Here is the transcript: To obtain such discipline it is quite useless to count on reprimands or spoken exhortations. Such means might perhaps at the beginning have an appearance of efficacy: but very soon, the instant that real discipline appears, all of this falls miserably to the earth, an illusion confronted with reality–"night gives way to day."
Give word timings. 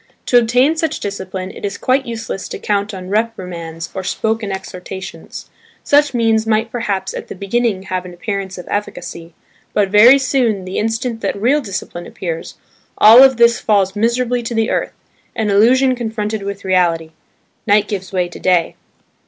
To 0.25 0.39
obtain 0.39 0.75
such 0.75 0.99
discipline 0.99 1.51
it 1.51 1.63
is 1.63 1.77
quite 1.77 2.07
useless 2.07 2.49
to 2.49 2.57
count 2.57 2.91
on 2.91 3.09
reprimands 3.09 3.87
or 3.93 4.03
spoken 4.03 4.51
exhortations. 4.51 5.51
Such 5.83 6.15
means 6.15 6.47
might 6.47 6.71
perhaps 6.71 7.13
at 7.13 7.27
the 7.27 7.35
beginning 7.35 7.83
have 7.83 8.03
an 8.03 8.11
appearance 8.11 8.57
of 8.57 8.67
efficacy: 8.67 9.35
but 9.75 9.89
very 9.89 10.17
soon, 10.17 10.65
the 10.65 10.79
instant 10.79 11.21
that 11.21 11.39
real 11.39 11.61
discipline 11.61 12.07
appears, 12.07 12.55
all 12.97 13.21
of 13.21 13.37
this 13.37 13.59
falls 13.59 13.95
miserably 13.95 14.41
to 14.41 14.55
the 14.55 14.71
earth, 14.71 14.93
an 15.35 15.51
illusion 15.51 15.93
confronted 15.95 16.41
with 16.41 16.65
reality–"night 16.65 17.87
gives 17.87 18.11
way 18.11 18.27
to 18.27 18.39
day." 18.39 18.75